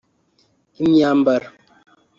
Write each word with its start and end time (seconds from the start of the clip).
imyambaro 0.83 1.47